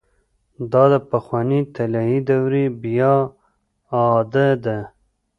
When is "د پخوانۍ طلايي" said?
0.91-2.19